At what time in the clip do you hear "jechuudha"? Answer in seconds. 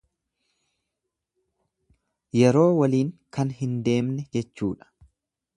4.39-4.93